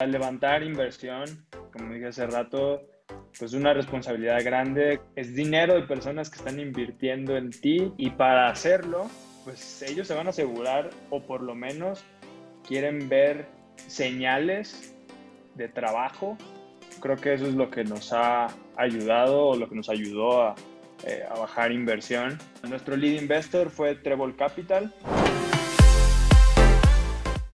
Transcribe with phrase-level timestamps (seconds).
[0.00, 1.24] Al levantar inversión,
[1.72, 2.82] como dije hace rato,
[3.36, 5.00] pues una responsabilidad grande.
[5.16, 9.10] Es dinero de personas que están invirtiendo en ti y para hacerlo,
[9.44, 12.04] pues ellos se van a asegurar o por lo menos
[12.64, 13.48] quieren ver
[13.88, 14.94] señales
[15.56, 16.38] de trabajo.
[17.00, 18.46] Creo que eso es lo que nos ha
[18.76, 20.54] ayudado o lo que nos ayudó a,
[21.08, 22.38] eh, a bajar inversión.
[22.68, 24.94] Nuestro lead investor fue Treble Capital.